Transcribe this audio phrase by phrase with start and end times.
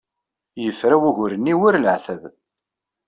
[0.63, 2.21] Yefra ugur-nni war leɛtab.